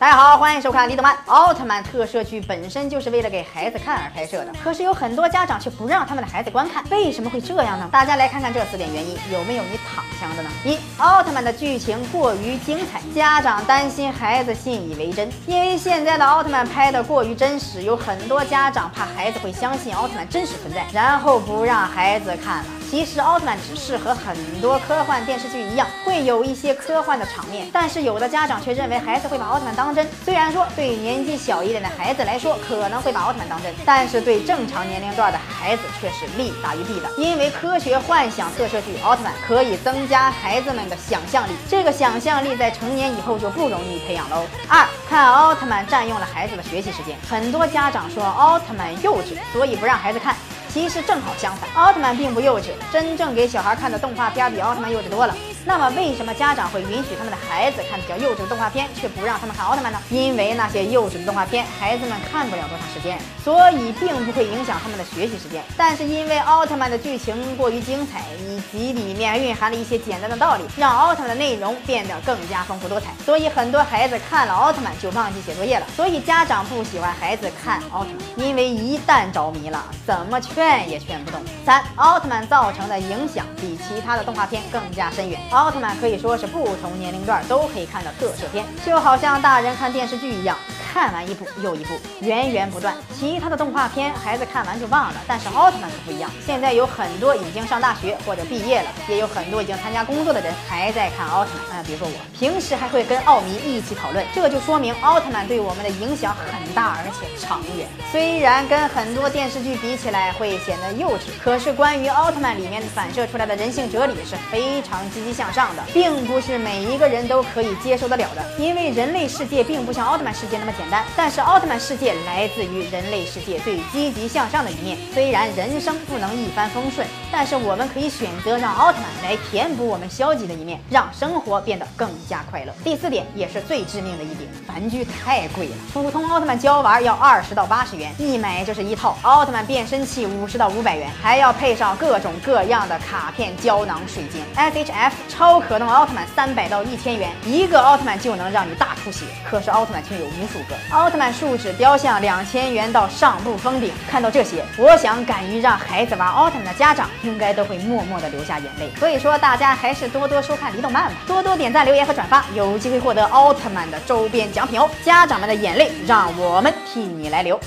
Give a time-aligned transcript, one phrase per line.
[0.00, 1.14] 大家好，欢迎收看《李动漫》。
[1.26, 7.86] 奥特曼特摄剧本身就是为了给孩子看而拍摄的，可是有很多家长却不让他们的孩子观看，为什么会这样呢？
[7.92, 10.48] 大家来看看这四点原因，有没有你躺枪的呢？
[10.64, 22.64] 一、奥特曼的剧情过于精彩，家长担心孩子信以为真，因为现在的奥特曼拍的过于真实，有很多家长怕孩子会相信奥特曼真实存在，然后不让孩子看了。
[22.90, 30.04] 其实奥特曼只是和很多科幻电视剧一样，会有一些科幻的场面，但是有的家长却认为孩子会把奥特曼当真。
[30.24, 37.08] 虽然说对年纪小一点的孩子来说可能会把奥特曼当真，但是对正常年龄段的孩子却是利大于弊的。
[37.16, 44.44] 因为科学幻想特摄剧奥特曼可以增加孩子们的想象力，这个想象力在成年以后就不容易培养喽。
[44.68, 50.34] 二，看奥特曼占用了孩子的学习时间，很多家长说奥特曼幼稚，所以不让孩子看。
[50.72, 55.34] 其实正好相反，奥特曼并不幼稚，真正给小孩看的动画片比奥特曼幼稚多了。
[55.64, 60.00] 那么为什么家长会允许他们的孩子看比较幼稚的动画片，却不让他们看奥特曼呢？
[60.10, 65.62] 因为那些幼稚的动画片，孩子们看不了多长时间，所以并不会影响他们的学习时间。
[65.76, 75.86] 但是因为奥特曼的剧情过于精彩，以及里面蕴含了一些简单的道理，让奥特曼的内容变得更加丰富多彩，所以很多孩子看了奥特曼就忘记写作业了。
[75.94, 81.40] 所以家长不喜欢孩子看奥特曼，因为一旦着迷了，怎么劝也劝不动。
[81.70, 85.38] 三，奥特曼造成的影响比其他的动画片更加深远。
[85.52, 90.56] 奥特曼可以说是不同年龄段都可以看的特摄片，就好像大人看电视剧一样。
[90.92, 92.92] 看完一部又一部，源源不断。
[93.16, 96.28] 其他的动画片孩子看完就忘了，但是奥特曼可不一样。
[96.44, 101.78] 现在有很多已经上大学或者毕业了，也有很多已经参加工作的人还在看奥特曼。
[101.78, 104.26] 啊，比如说我，平时还会跟奥迷一起讨论。
[104.34, 107.86] 这就说明奥特曼对我们的影响很大，而且长远。
[108.10, 118.44] 虽然跟很多电视剧比起来会显得幼稚，可是关于奥特曼里面反射出来的人性哲理是非常积极向上的，并不是每一个人都可以接受得了的。
[118.58, 120.72] 因为人类世界并不像奥特曼世界那么。
[120.80, 124.96] 简单，但是奥特曼世界来自于人类世界最积极向上的一面。
[125.12, 132.72] 虽然人生不能一帆风顺，但是我们可以选择让奥特曼来填补我们消极的一面，让生活变得更加快乐。
[132.82, 135.76] 第四点也是最致命的一点，玩具太贵了。
[135.92, 139.18] 普通奥特曼胶玩要二十到八十元，一买就是一套。
[139.20, 144.42] 奥特曼变身器五十到五百元，还要配上各种各样的卡片、胶囊、水晶。
[144.56, 149.26] SHF 超可动奥特曼三百到一千元，一个奥特曼就能让你大出血。
[149.44, 150.60] 可是奥特曼却有无数。
[150.90, 158.90] 奥特曼树脂雕像两千元到上不封顶，看到这些，我想敢于让孩子玩奥特曼的家长应该都会默默的流下眼泪。
[158.98, 164.88] 所以说，大家还是多多收看离动漫吧，多多点赞、留言和转发，有机会获得奥特曼的周边奖品哦。
[165.04, 167.58] 家长们的眼泪，让我们替你来流。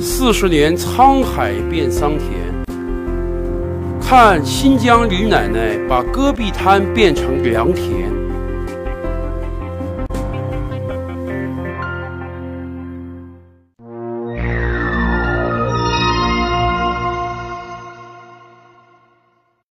[0.00, 2.30] 四十年沧海变桑田，
[4.00, 8.17] 看新疆李奶奶把戈壁滩变成良田。